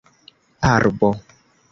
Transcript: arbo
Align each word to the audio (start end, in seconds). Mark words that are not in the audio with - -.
arbo 0.73 1.09